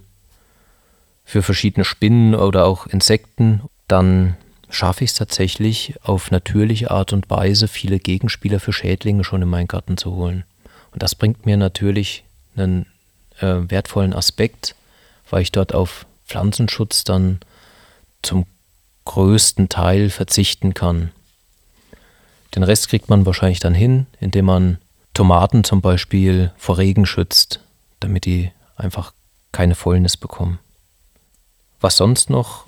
für 1.26 1.42
verschiedene 1.42 1.84
Spinnen 1.84 2.36
oder 2.36 2.66
auch 2.66 2.86
Insekten, 2.86 3.62
dann 3.88 4.38
schaffe 4.72 5.04
ich 5.04 5.12
es 5.12 5.18
tatsächlich 5.18 5.96
auf 6.02 6.32
natürliche 6.32 6.92
Art 6.92 7.14
und 7.14 7.30
Weise, 7.30 7.68
viele 7.68 8.00
Gegenspieler 8.00 8.60
für 8.60 8.74
Schädlinge 8.74 9.24
schon 9.24 9.42
in 9.42 9.50
meinen 9.50 9.68
Garten 9.68 9.98
zu 9.98 10.16
holen. 10.16 10.44
Und 10.92 11.04
das 11.04 11.16
bringt 11.16 11.46
mir 11.46 11.58
natürlich 11.58 12.24
einen 12.56 12.86
äh, 13.40 13.70
wertvollen 13.70 14.14
Aspekt, 14.14 14.76
weil 15.30 15.42
ich 15.42 15.52
dort 15.52 15.74
auf 15.74 16.06
Pflanzenschutz 16.26 17.04
dann 17.04 17.40
zum 18.22 18.46
größten 19.06 19.70
Teil 19.70 20.10
verzichten 20.10 20.74
kann. 20.74 21.12
Den 22.56 22.64
Rest 22.64 22.90
kriegt 22.90 23.10
man 23.10 23.26
wahrscheinlich 23.26 23.60
dann 23.60 23.74
hin, 23.74 24.08
indem 24.20 24.46
man 24.46 24.78
Tomaten 25.14 25.64
zum 25.64 25.82
Beispiel 25.82 26.52
vor 26.58 26.78
Regen 26.78 27.06
schützt, 27.06 27.60
damit 28.00 28.26
die 28.26 28.52
einfach 28.76 29.14
keine 29.52 29.76
Fäulnis 29.76 30.18
bekommen. 30.18 30.60
Was 31.80 31.98
sonst 31.98 32.30
noch 32.30 32.66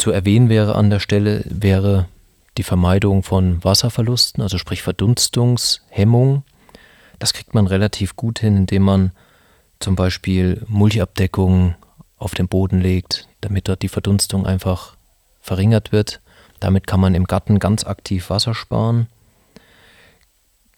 zu 0.00 0.10
erwähnen 0.10 0.48
wäre 0.48 0.74
an 0.74 0.90
der 0.90 0.98
Stelle, 0.98 1.44
wäre 1.44 2.08
die 2.56 2.62
Vermeidung 2.62 3.22
von 3.22 3.62
Wasserverlusten, 3.62 4.42
also 4.42 4.58
sprich 4.58 4.82
Verdunstungshemmung. 4.82 6.42
Das 7.18 7.32
kriegt 7.32 7.54
man 7.54 7.66
relativ 7.66 8.16
gut 8.16 8.38
hin, 8.38 8.56
indem 8.56 8.82
man 8.82 9.12
zum 9.78 9.96
Beispiel 9.96 10.64
Mulchabdeckungen 10.68 11.76
auf 12.16 12.34
den 12.34 12.48
Boden 12.48 12.80
legt, 12.80 13.28
damit 13.40 13.68
dort 13.68 13.82
die 13.82 13.88
Verdunstung 13.88 14.46
einfach 14.46 14.96
verringert 15.40 15.92
wird. 15.92 16.20
Damit 16.60 16.86
kann 16.86 17.00
man 17.00 17.14
im 17.14 17.24
Garten 17.24 17.58
ganz 17.58 17.84
aktiv 17.84 18.30
Wasser 18.30 18.54
sparen. 18.54 19.06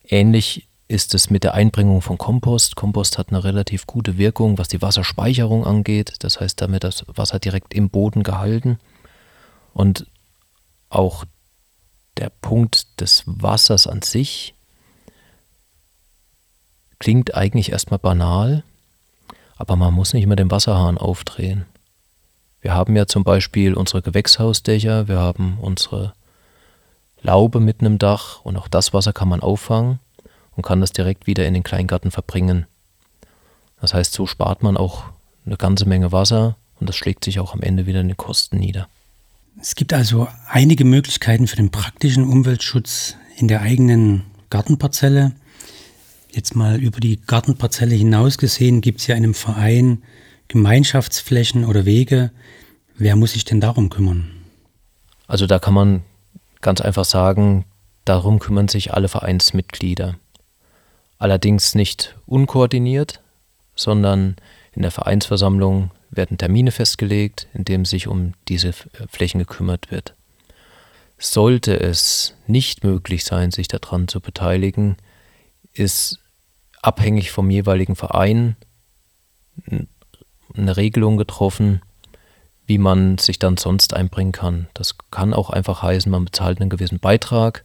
Ähnlich 0.08 0.68
ist 0.88 1.14
es 1.14 1.30
mit 1.30 1.42
der 1.42 1.54
Einbringung 1.54 2.02
von 2.02 2.18
Kompost. 2.18 2.76
Kompost 2.76 3.18
hat 3.18 3.30
eine 3.30 3.42
relativ 3.42 3.86
gute 3.86 4.18
Wirkung, 4.18 4.58
was 4.58 4.68
die 4.68 4.82
Wasserspeicherung 4.82 5.64
angeht. 5.64 6.16
Das 6.20 6.40
heißt, 6.40 6.60
damit 6.60 6.84
das 6.84 7.04
Wasser 7.06 7.38
direkt 7.38 7.72
im 7.72 7.88
Boden 7.88 8.22
gehalten. 8.22 8.78
Und 9.74 10.06
auch 10.88 11.24
der 12.16 12.30
Punkt 12.30 13.00
des 13.00 13.24
Wassers 13.26 13.86
an 13.86 14.02
sich 14.02 14.54
klingt 16.98 17.34
eigentlich 17.34 17.72
erstmal 17.72 17.98
banal, 17.98 18.62
aber 19.56 19.76
man 19.76 19.94
muss 19.94 20.12
nicht 20.12 20.22
immer 20.24 20.36
den 20.36 20.50
Wasserhahn 20.50 20.98
aufdrehen. 20.98 21.64
Wir 22.60 22.74
haben 22.74 22.94
ja 22.94 23.06
zum 23.06 23.24
Beispiel 23.24 23.74
unsere 23.74 24.02
Gewächshausdächer, 24.02 25.08
wir 25.08 25.18
haben 25.18 25.58
unsere 25.60 26.12
Laube 27.22 27.58
mitten 27.60 27.86
im 27.86 27.98
Dach 27.98 28.40
und 28.44 28.56
auch 28.56 28.68
das 28.68 28.92
Wasser 28.92 29.12
kann 29.12 29.28
man 29.28 29.40
auffangen 29.40 29.98
und 30.54 30.64
kann 30.64 30.80
das 30.80 30.92
direkt 30.92 31.26
wieder 31.26 31.46
in 31.46 31.54
den 31.54 31.62
Kleingarten 31.62 32.10
verbringen. 32.10 32.66
Das 33.80 33.94
heißt, 33.94 34.12
so 34.12 34.26
spart 34.26 34.62
man 34.62 34.76
auch 34.76 35.04
eine 35.44 35.56
ganze 35.56 35.86
Menge 35.86 36.12
Wasser 36.12 36.56
und 36.78 36.88
das 36.88 36.96
schlägt 36.96 37.24
sich 37.24 37.40
auch 37.40 37.52
am 37.52 37.62
Ende 37.62 37.86
wieder 37.86 38.00
in 38.00 38.08
den 38.08 38.16
Kosten 38.16 38.58
nieder. 38.58 38.88
Es 39.60 39.74
gibt 39.74 39.92
also 39.92 40.28
einige 40.48 40.84
Möglichkeiten 40.84 41.46
für 41.46 41.56
den 41.56 41.70
praktischen 41.70 42.26
Umweltschutz 42.26 43.16
in 43.36 43.48
der 43.48 43.62
eigenen 43.62 44.24
Gartenparzelle. 44.50 45.32
Jetzt 46.30 46.56
mal 46.56 46.80
über 46.80 47.00
die 47.00 47.20
Gartenparzelle 47.20 47.94
hinaus 47.94 48.38
gesehen, 48.38 48.80
gibt 48.80 49.00
es 49.00 49.06
ja 49.06 49.14
in 49.14 49.24
einem 49.24 49.34
Verein 49.34 50.02
Gemeinschaftsflächen 50.48 51.64
oder 51.64 51.84
Wege. 51.84 52.30
Wer 52.96 53.16
muss 53.16 53.32
sich 53.32 53.44
denn 53.44 53.60
darum 53.60 53.88
kümmern? 53.88 54.30
Also 55.26 55.46
da 55.46 55.58
kann 55.58 55.74
man 55.74 56.02
ganz 56.60 56.80
einfach 56.80 57.04
sagen, 57.04 57.64
darum 58.04 58.38
kümmern 58.38 58.68
sich 58.68 58.92
alle 58.92 59.08
Vereinsmitglieder. 59.08 60.16
Allerdings 61.18 61.74
nicht 61.74 62.16
unkoordiniert, 62.26 63.20
sondern 63.74 64.36
in 64.72 64.82
der 64.82 64.90
Vereinsversammlung 64.90 65.90
werden 66.10 66.38
Termine 66.38 66.70
festgelegt, 66.70 67.46
in 67.54 67.64
denen 67.64 67.84
sich 67.84 68.06
um 68.06 68.34
diese 68.48 68.72
Flächen 68.72 69.38
gekümmert 69.38 69.90
wird. 69.90 70.14
Sollte 71.18 71.78
es 71.78 72.34
nicht 72.46 72.84
möglich 72.84 73.24
sein, 73.24 73.50
sich 73.50 73.68
daran 73.68 74.08
zu 74.08 74.20
beteiligen, 74.20 74.96
ist 75.72 76.18
abhängig 76.82 77.30
vom 77.30 77.50
jeweiligen 77.50 77.96
Verein 77.96 78.56
eine 80.54 80.76
Regelung 80.76 81.16
getroffen, 81.16 81.80
wie 82.66 82.78
man 82.78 83.18
sich 83.18 83.38
dann 83.38 83.56
sonst 83.56 83.94
einbringen 83.94 84.32
kann. 84.32 84.68
Das 84.74 84.96
kann 85.10 85.34
auch 85.34 85.50
einfach 85.50 85.82
heißen, 85.82 86.10
man 86.10 86.24
bezahlt 86.24 86.60
einen 86.60 86.70
gewissen 86.70 86.98
Beitrag, 86.98 87.64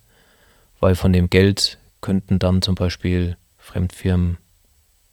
weil 0.79 0.95
von 0.95 1.13
dem 1.13 1.29
Geld 1.29 1.77
könnten 2.01 2.39
dann 2.39 2.61
zum 2.61 2.75
Beispiel 2.75 3.37
Fremdfirmen 3.57 4.37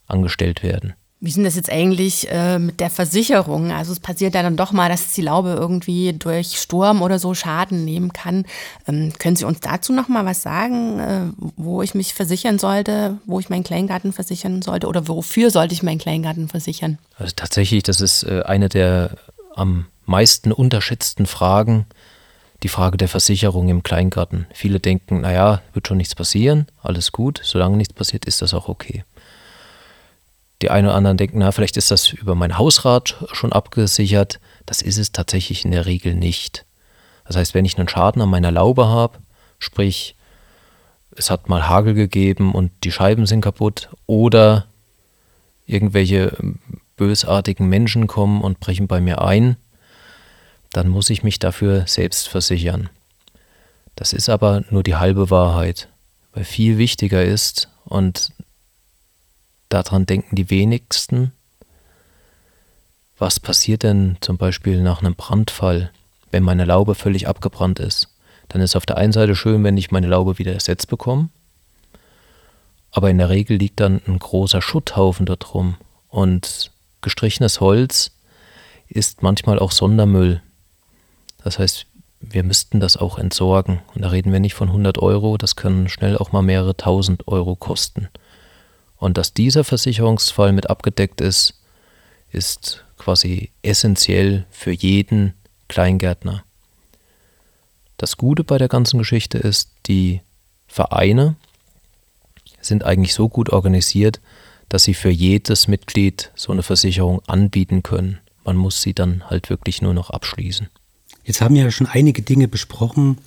angestellt 0.07 0.63
werden. 0.63 0.93
Wie 1.25 1.31
denn 1.31 1.43
das 1.43 1.55
jetzt 1.55 1.71
eigentlich 1.71 2.29
äh, 2.29 2.59
mit 2.59 2.79
der 2.79 2.91
Versicherung? 2.91 3.71
Also 3.71 3.91
es 3.91 3.99
passiert 3.99 4.35
ja 4.35 4.43
dann 4.43 4.57
doch 4.57 4.71
mal, 4.71 4.89
dass 4.89 5.13
die 5.13 5.23
Laube 5.23 5.55
irgendwie 5.59 6.13
durch 6.13 6.59
Sturm 6.59 7.01
oder 7.01 7.17
so 7.17 7.33
Schaden 7.33 7.83
nehmen 7.83 8.13
kann. 8.13 8.45
Ähm, 8.87 9.11
können 9.17 9.35
Sie 9.35 9.43
uns 9.43 9.59
dazu 9.59 9.91
noch 9.91 10.07
mal 10.07 10.23
was 10.23 10.43
sagen, 10.43 10.99
äh, 10.99 11.21
wo 11.57 11.81
ich 11.81 11.95
mich 11.95 12.13
versichern 12.13 12.59
sollte, 12.59 13.17
wo 13.25 13.39
ich 13.39 13.49
meinen 13.49 13.63
Kleingarten 13.63 14.13
versichern 14.13 14.61
sollte 14.61 14.85
oder 14.85 15.07
wofür 15.07 15.49
sollte 15.49 15.73
ich 15.73 15.81
meinen 15.81 15.97
Kleingarten 15.97 16.47
versichern? 16.47 16.99
Also 17.17 17.33
tatsächlich, 17.35 17.81
das 17.81 18.01
ist 18.01 18.21
äh, 18.21 18.43
eine 18.43 18.69
der 18.69 19.17
am 19.55 19.87
meisten 20.05 20.51
unterschätzten 20.51 21.25
Fragen, 21.25 21.87
die 22.61 22.69
Frage 22.69 22.97
der 22.97 23.07
Versicherung 23.07 23.67
im 23.69 23.81
Kleingarten. 23.81 24.45
Viele 24.53 24.79
denken, 24.79 25.21
naja, 25.21 25.63
wird 25.73 25.87
schon 25.87 25.97
nichts 25.97 26.13
passieren, 26.13 26.67
alles 26.83 27.11
gut, 27.11 27.41
solange 27.43 27.77
nichts 27.77 27.95
passiert, 27.95 28.25
ist 28.25 28.43
das 28.43 28.53
auch 28.53 28.67
okay. 28.67 29.03
Die 30.61 30.69
einen 30.69 30.87
oder 30.87 30.95
anderen 30.95 31.17
denken, 31.17 31.39
na, 31.39 31.51
vielleicht 31.51 31.77
ist 31.77 31.91
das 31.91 32.11
über 32.11 32.35
mein 32.35 32.57
Hausrat 32.57 33.15
schon 33.33 33.51
abgesichert. 33.51 34.39
Das 34.65 34.81
ist 34.81 34.97
es 34.97 35.11
tatsächlich 35.11 35.65
in 35.65 35.71
der 35.71 35.85
Regel 35.85 36.15
nicht. 36.15 36.65
Das 37.25 37.35
heißt, 37.35 37.53
wenn 37.53 37.65
ich 37.65 37.77
einen 37.77 37.89
Schaden 37.89 38.21
an 38.21 38.29
meiner 38.29 38.51
Laube 38.51 38.87
habe, 38.87 39.19
sprich, 39.59 40.15
es 41.15 41.29
hat 41.29 41.49
mal 41.49 41.67
Hagel 41.67 41.93
gegeben 41.93 42.53
und 42.53 42.71
die 42.83 42.91
Scheiben 42.91 43.25
sind 43.25 43.41
kaputt 43.41 43.89
oder 44.05 44.65
irgendwelche 45.65 46.37
ähm, 46.39 46.59
bösartigen 46.95 47.67
Menschen 47.67 48.07
kommen 48.07 48.41
und 48.41 48.59
brechen 48.59 48.87
bei 48.87 49.01
mir 49.01 49.21
ein, 49.21 49.57
dann 50.71 50.87
muss 50.87 51.09
ich 51.09 51.23
mich 51.23 51.39
dafür 51.39 51.85
selbst 51.87 52.27
versichern. 52.27 52.89
Das 53.95 54.13
ist 54.13 54.29
aber 54.29 54.63
nur 54.69 54.83
die 54.83 54.95
halbe 54.95 55.29
Wahrheit, 55.29 55.89
weil 56.33 56.43
viel 56.43 56.77
wichtiger 56.77 57.23
ist, 57.23 57.69
und 57.85 58.33
daran 59.69 60.05
denken 60.05 60.35
die 60.35 60.49
wenigsten. 60.49 61.31
Was 63.17 63.39
passiert 63.39 63.83
denn 63.83 64.17
zum 64.21 64.37
Beispiel 64.37 64.81
nach 64.81 65.01
einem 65.01 65.15
Brandfall, 65.15 65.91
wenn 66.31 66.43
meine 66.43 66.65
Laube 66.65 66.95
völlig 66.95 67.27
abgebrannt 67.27 67.79
ist? 67.79 68.09
Dann 68.49 68.61
ist 68.61 68.75
auf 68.75 68.85
der 68.85 68.97
einen 68.97 69.13
Seite 69.13 69.35
schön, 69.35 69.63
wenn 69.63 69.77
ich 69.77 69.91
meine 69.91 70.07
Laube 70.07 70.37
wieder 70.37 70.53
ersetzt 70.53 70.87
bekomme, 70.89 71.29
aber 72.95 73.09
in 73.09 73.17
der 73.17 73.29
Regel 73.29 73.57
liegt 73.57 73.81
dann 73.81 74.01
ein 74.07 74.19
großer 74.19 74.61
Schutthaufen 74.61 75.25
dort 75.25 75.53
rum 75.53 75.75
und 76.07 76.71
gestrichenes 77.01 77.59
Holz 77.59 78.11
ist 78.87 79.21
manchmal 79.21 79.59
auch 79.59 79.71
Sondermüll. 79.71 80.41
Das 81.43 81.59
heißt, 81.59 81.87
wir 82.21 82.43
müssten 82.43 82.79
das 82.79 82.95
auch 82.95 83.19
entsorgen. 83.19 83.81
Und 83.93 84.03
da 84.03 84.09
reden 84.09 84.31
wir 84.31 84.39
nicht 84.39 84.53
von 84.53 84.69
100 84.69 84.99
Euro, 84.99 85.37
das 85.37 85.57
können 85.57 85.89
schnell 85.89 86.17
auch 86.17 86.31
mal 86.31 86.41
mehrere 86.41 86.77
tausend 86.77 87.27
Euro 87.27 87.57
kosten. 87.57 88.07
Und 88.97 89.17
dass 89.17 89.33
dieser 89.33 89.63
Versicherungsfall 89.63 90.51
mit 90.51 90.69
abgedeckt 90.69 91.21
ist, 91.21 91.55
ist 92.31 92.83
quasi 92.97 93.51
essentiell 93.61 94.45
für 94.51 94.71
jeden 94.71 95.33
Kleingärtner. 95.67 96.43
Das 97.97 98.17
Gute 98.17 98.43
bei 98.43 98.57
der 98.57 98.67
ganzen 98.67 98.97
Geschichte 98.97 99.37
ist, 99.37 99.69
die 99.87 100.21
Vereine 100.67 101.35
sind 102.61 102.83
eigentlich 102.83 103.13
so 103.13 103.29
gut 103.29 103.51
organisiert, 103.51 104.19
dass 104.69 104.83
sie 104.83 104.93
für 104.93 105.09
jedes 105.09 105.67
Mitglied 105.67 106.31
so 106.35 106.51
eine 106.51 106.63
Versicherung 106.63 107.21
anbieten 107.27 107.83
können. 107.83 108.19
Man 108.43 108.57
muss 108.57 108.81
sie 108.81 108.93
dann 108.93 109.29
halt 109.29 109.49
wirklich 109.49 109.81
nur 109.81 109.93
noch 109.93 110.09
abschließen. 110.09 110.67
Jetzt 111.23 111.41
haben 111.41 111.55
wir 111.55 111.63
ja 111.63 111.71
schon 111.71 111.87
einige 111.87 112.21
Dinge 112.21 112.47
besprochen, 112.47 113.17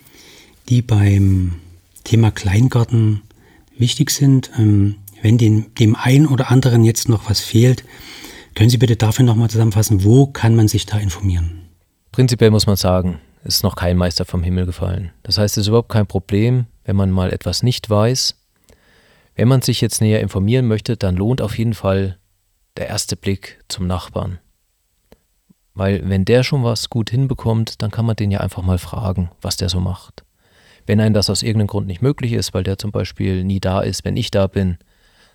die 0.68 0.82
beim 0.82 1.56
Thema 2.04 2.30
Kleingarten 2.30 3.22
wichtig 3.76 4.10
sind. 4.10 4.50
Ähm, 4.58 4.96
wenn 5.22 5.38
dem, 5.38 5.74
dem 5.74 5.96
einen 5.96 6.26
oder 6.26 6.50
anderen 6.50 6.84
jetzt 6.84 7.08
noch 7.08 7.28
was 7.28 7.40
fehlt, 7.40 7.84
können 8.54 8.70
Sie 8.70 8.78
bitte 8.78 8.96
dafür 8.96 9.24
nochmal 9.24 9.50
zusammenfassen, 9.50 10.04
wo 10.04 10.26
kann 10.26 10.56
man 10.56 10.68
sich 10.68 10.86
da 10.86 10.98
informieren? 10.98 11.68
Prinzipiell 12.12 12.50
muss 12.50 12.66
man 12.66 12.76
sagen, 12.76 13.20
ist 13.44 13.62
noch 13.62 13.76
kein 13.76 13.96
Meister 13.96 14.24
vom 14.24 14.42
Himmel 14.42 14.66
gefallen. 14.66 15.12
Das 15.22 15.38
heißt, 15.38 15.56
es 15.56 15.62
ist 15.62 15.68
überhaupt 15.68 15.90
kein 15.90 16.06
Problem, 16.06 16.66
wenn 16.84 16.96
man 16.96 17.10
mal 17.10 17.32
etwas 17.32 17.62
nicht 17.62 17.88
weiß. 17.88 18.34
Wenn 19.36 19.48
man 19.48 19.62
sich 19.62 19.80
jetzt 19.80 20.00
näher 20.00 20.20
informieren 20.20 20.66
möchte, 20.66 20.96
dann 20.96 21.16
lohnt 21.16 21.40
auf 21.40 21.56
jeden 21.56 21.74
Fall 21.74 22.18
der 22.76 22.88
erste 22.88 23.16
Blick 23.16 23.62
zum 23.68 23.86
Nachbarn. 23.86 24.38
Weil 25.74 26.08
wenn 26.08 26.24
der 26.24 26.42
schon 26.42 26.64
was 26.64 26.90
gut 26.90 27.10
hinbekommt, 27.10 27.80
dann 27.82 27.92
kann 27.92 28.04
man 28.04 28.16
den 28.16 28.32
ja 28.32 28.40
einfach 28.40 28.62
mal 28.62 28.78
fragen, 28.78 29.30
was 29.40 29.56
der 29.56 29.68
so 29.68 29.78
macht. 29.78 30.24
Wenn 30.86 31.00
einem 31.00 31.14
das 31.14 31.30
aus 31.30 31.44
irgendeinem 31.44 31.68
Grund 31.68 31.86
nicht 31.86 32.02
möglich 32.02 32.32
ist, 32.32 32.54
weil 32.54 32.64
der 32.64 32.78
zum 32.78 32.90
Beispiel 32.90 33.44
nie 33.44 33.60
da 33.60 33.80
ist, 33.80 34.04
wenn 34.04 34.16
ich 34.16 34.32
da 34.32 34.48
bin, 34.48 34.78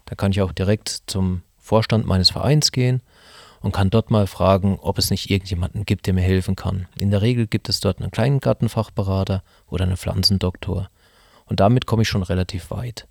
dann 0.06 0.18
kann 0.18 0.32
ich 0.32 0.42
auch 0.42 0.52
direkt 0.52 1.04
zum 1.08 1.44
Vorstand 1.58 2.06
meines 2.06 2.30
Vereins 2.30 2.72
gehen 2.72 3.02
und 3.62 3.72
kann 3.72 3.90
dort 3.90 4.12
mal 4.12 4.28
fragen, 4.28 4.78
ob 4.82 4.98
es 4.98 5.10
nicht 5.10 5.30
irgendjemanden 5.30 5.86
gibt, 5.86 6.06
der 6.06 6.14
mir 6.14 6.22
helfen 6.22 6.56
kann. 6.56 6.88
In 6.98 7.12
der 7.12 7.22
Regel 7.22 7.48
gibt 7.48 7.70
es 7.70 7.80
dort 7.80 8.00
einen 8.00 8.12
kleinen 8.12 8.42
Gartenfachberater 8.42 9.44
oder 9.68 9.86
einen 9.86 9.98
Pflanzendoktor. 9.98 10.90
Und 11.46 11.62
damit 11.62 11.86
komme 11.86 12.02
ich 12.02 12.10
schon 12.10 12.24
relativ 12.24 12.72
weit. 12.72 13.08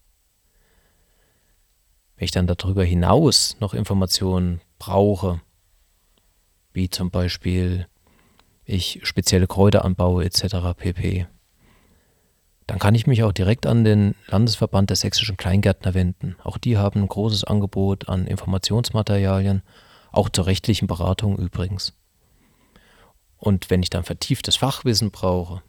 Wenn 2.17 2.27
ich 2.27 2.31
dann 2.31 2.47
darüber 2.47 2.85
hinaus 2.85 3.57
noch 3.61 3.73
Informationen 3.73 4.61
brauche, 4.79 5.41
wie 6.73 6.91
zum 6.91 7.11
Beispiel 7.11 7.87
ich 8.65 9.01
spezielle 9.03 9.47
Kräuter 9.47 9.85
anbaue 9.85 10.25
etc. 10.25 10.77
pp., 10.77 11.27
dann 12.67 12.79
kann 12.79 12.95
ich 12.95 13.07
mich 13.07 13.23
auch 13.23 13.33
direkt 13.33 13.67
an 13.67 13.85
den 13.85 14.15
Landesverband 14.29 14.91
der 14.91 14.97
sächsischen 14.97 15.37
Kleingärtner 15.37 15.95
wenden. 15.95 16.37
Auch 16.45 16.59
die 16.59 16.79
haben 16.79 17.03
ein 17.03 17.09
großes 17.09 17.45
Angebot 17.45 18.09
an 18.09 18.27
Informationsmaterialien, 18.27 19.63
auch 20.13 20.29
zur 20.29 20.47
rechtlichen 20.47 20.87
Beratung 20.87 21.37
übrigens. 21.39 21.93
Und 23.37 23.71
wenn 23.71 23.83
ich 23.83 23.91
dann 23.91 24.05
vertieftes 24.05 24.57
Fachwissen 24.57 25.11
brauche, 25.11 25.63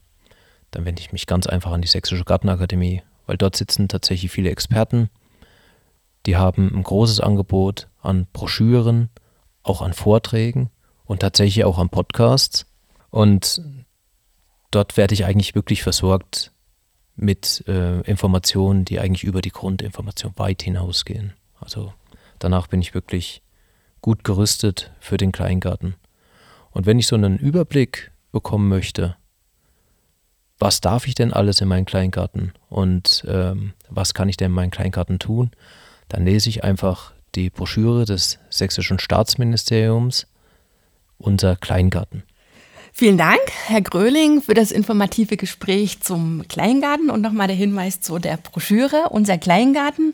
dann 0.70 0.86
wende 0.86 1.02
ich 1.02 1.12
mich 1.12 1.26
ganz 1.26 1.48
einfach 1.48 1.72
an 1.72 1.82
die 1.82 1.88
Sächsische 1.88 2.24
Gartenakademie, 2.24 3.02
weil 3.26 3.38
dort 3.38 3.56
sitzen 3.56 3.88
tatsächlich 3.88 4.32
viele 4.32 4.52
Experten. 4.52 5.10
Die 6.26 6.38
haben 6.38 6.72
ein 6.74 6.84
großes 6.84 7.20
Angebot 7.20 7.88
an 8.02 8.28
Broschüren, 8.32 9.10
auch 9.64 9.82
an 9.82 9.94
Vorträgen 9.94 10.70
und 11.06 11.22
tatsächlich 11.22 11.66
auch 11.66 11.80
am 11.80 11.90
Podcast. 11.90 12.66
Und 13.10 13.62
dort 14.72 14.96
werde 14.96 15.14
ich 15.14 15.26
eigentlich 15.26 15.56
wirklich 15.56 15.84
versorgt 15.84 16.53
mit 17.16 17.64
äh, 17.68 18.02
Informationen, 18.02 18.86
die 18.86 19.00
eigentlich 19.00 19.24
über 19.24 19.42
die 19.42 19.52
Grundinformation 19.52 20.34
weit 20.38 20.64
hinausgehen. 20.64 21.34
Also 21.60 21.94
danach 22.40 22.68
bin 22.68 22.82
ich 22.82 22.94
wirklich 22.94 23.42
gut 24.02 24.24
gerüstet 24.24 24.92
für 25.00 25.18
den 25.18 25.32
Kleingarten. 25.32 25.96
Und 26.72 26.86
wenn 26.86 27.00
ich 27.00 27.08
so 27.08 27.16
einen 27.16 27.38
Überblick 27.38 28.12
bekommen 28.32 28.68
möchte, 28.68 29.16
was 30.60 30.82
darf 30.82 31.08
ich 31.08 31.16
denn 31.16 31.34
alles 31.34 31.62
in 31.62 31.68
meinem 31.68 31.86
Kleingarten 31.86 32.54
und 32.70 33.26
ähm, 33.28 33.74
was 33.90 34.14
kann 34.14 34.30
ich 34.30 34.38
denn 34.38 34.48
in 34.48 34.56
meinem 34.56 34.72
Kleingarten 34.72 35.20
tun, 35.20 35.52
dann 36.10 36.26
lese 36.26 36.50
ich 36.50 36.64
einfach 36.64 37.14
die 37.36 37.50
Broschüre 37.50 38.06
des 38.06 38.40
Sächsischen 38.50 39.00
Staatsministeriums, 39.00 40.28
unser 41.18 41.56
Kleingarten. 41.56 42.24
Vielen 42.96 43.18
Dank, 43.18 43.42
Herr 43.66 43.82
Gröling, 43.82 44.44
für 44.44 44.54
das 44.54 44.72
informative 44.72 45.36
Gespräch 45.36 46.02
zum 46.02 46.48
Kleingarten 46.48 47.10
und 47.10 47.22
nochmal 47.22 47.48
der 47.48 47.56
Hinweis 47.56 48.02
zu 48.02 48.20
der 48.20 48.38
Broschüre, 48.38 49.10
unser 49.10 49.40
Kleingarten. 49.40 50.14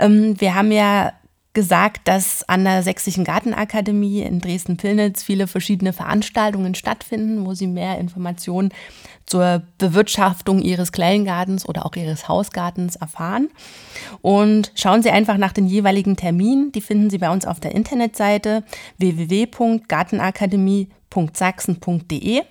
Ähm, 0.00 0.34
wir 0.40 0.56
haben 0.56 0.72
ja 0.72 1.12
gesagt, 1.52 2.08
dass 2.08 2.48
an 2.48 2.64
der 2.64 2.82
Sächsischen 2.82 3.22
Gartenakademie 3.22 4.22
in 4.22 4.40
Dresden-Pillnitz 4.40 5.22
viele 5.22 5.46
verschiedene 5.46 5.92
Veranstaltungen 5.92 6.74
stattfinden, 6.74 7.46
wo 7.46 7.54
Sie 7.54 7.68
mehr 7.68 7.98
Informationen 7.98 8.72
zur 9.24 9.62
Bewirtschaftung 9.78 10.60
Ihres 10.60 10.90
Kleingartens 10.90 11.68
oder 11.68 11.86
auch 11.86 11.94
Ihres 11.94 12.26
Hausgartens 12.26 12.96
erfahren. 12.96 13.50
Und 14.20 14.72
schauen 14.74 15.04
Sie 15.04 15.10
einfach 15.10 15.36
nach 15.36 15.52
den 15.52 15.66
jeweiligen 15.66 16.16
Terminen. 16.16 16.72
Die 16.72 16.80
finden 16.80 17.08
Sie 17.08 17.18
bei 17.18 17.30
uns 17.30 17.46
auf 17.46 17.60
der 17.60 17.72
Internetseite 17.72 18.64
www.gartenakademie.sachsen.de. 21.10 22.42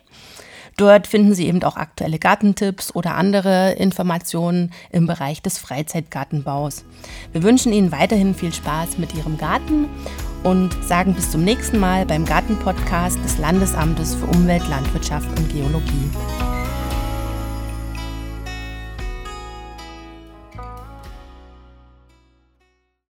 Dort 0.77 1.07
finden 1.07 1.33
Sie 1.33 1.47
eben 1.47 1.61
auch 1.63 1.75
aktuelle 1.75 2.19
Gartentipps 2.19 2.95
oder 2.95 3.15
andere 3.15 3.73
Informationen 3.73 4.71
im 4.91 5.07
Bereich 5.07 5.41
des 5.41 5.57
Freizeitgartenbaus. 5.57 6.85
Wir 7.33 7.43
wünschen 7.43 7.73
Ihnen 7.73 7.91
weiterhin 7.91 8.33
viel 8.33 8.53
Spaß 8.53 8.97
mit 8.97 9.13
Ihrem 9.13 9.37
Garten 9.37 9.89
und 10.43 10.71
sagen 10.85 11.15
bis 11.15 11.31
zum 11.31 11.43
nächsten 11.43 11.79
Mal 11.79 12.05
beim 12.05 12.23
Gartenpodcast 12.23 13.21
des 13.25 13.37
Landesamtes 13.39 14.15
für 14.15 14.27
Umwelt, 14.27 14.69
Landwirtschaft 14.69 15.27
und 15.37 15.51
Geologie. 15.51 16.09